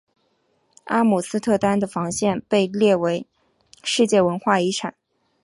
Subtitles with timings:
[0.85, 3.27] 阿姆斯特丹的防线被列为
[3.83, 4.95] 世界文化遗产。